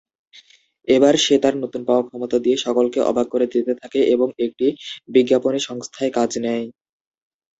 [0.87, 4.67] এবার সে তার নতুন পাওয়া ক্ষমতা দিয়ে সকলকে অবাক করে দিতে থাকে এবং একটি
[5.15, 6.65] বিজ্ঞাপনী সংস্থায় কাজ নেয়।